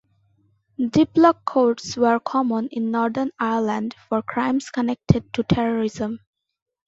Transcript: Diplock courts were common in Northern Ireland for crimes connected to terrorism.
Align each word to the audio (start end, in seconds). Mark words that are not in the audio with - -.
Diplock 0.79 1.45
courts 1.45 1.95
were 1.95 2.19
common 2.19 2.69
in 2.69 2.89
Northern 2.89 3.29
Ireland 3.39 3.95
for 4.09 4.23
crimes 4.23 4.71
connected 4.71 5.31
to 5.35 5.43
terrorism. 5.43 6.21